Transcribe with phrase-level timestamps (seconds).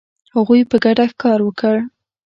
[0.35, 1.75] هغوی په ګډه ښکار وکړ.